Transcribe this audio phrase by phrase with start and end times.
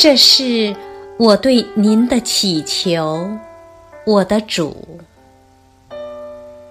[0.00, 0.74] 这是
[1.18, 3.28] 我对您的祈求，
[4.06, 4.98] 我的主，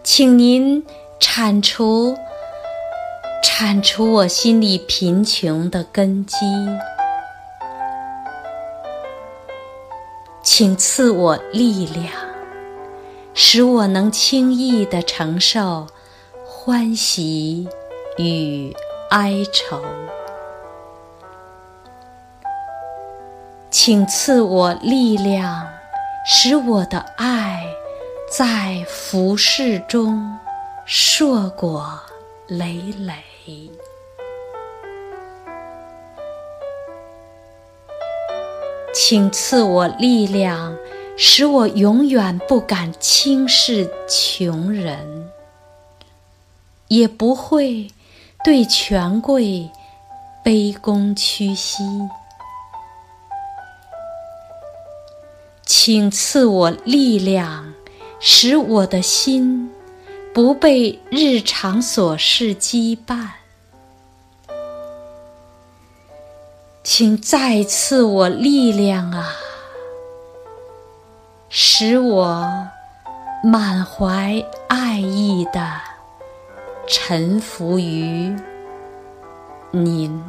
[0.03, 0.83] 请您
[1.19, 2.17] 铲除
[3.43, 6.37] 铲除我心里贫穷的根基，
[10.41, 12.07] 请赐我力量，
[13.35, 15.85] 使我能轻易的承受
[16.47, 17.69] 欢喜
[18.17, 18.75] 与
[19.11, 19.79] 哀愁。
[23.71, 25.67] 请赐我力量，
[26.25, 27.63] 使我的爱
[28.29, 30.37] 在服饰中
[30.85, 31.99] 硕果
[32.47, 33.13] 累累。
[38.91, 40.75] 请赐我力量，
[41.15, 45.29] 使我永远不敢轻视穷人，
[46.87, 47.91] 也不会
[48.43, 49.69] 对权贵
[50.43, 51.83] 卑躬屈膝。
[55.91, 57.73] 请赐我力量，
[58.19, 59.71] 使我的心
[60.31, 63.29] 不被日常琐事羁绊。
[66.83, 69.33] 请再赐我力量啊，
[71.49, 72.47] 使我
[73.43, 75.71] 满怀爱意的
[76.87, 78.31] 臣服于
[79.71, 80.23] 您。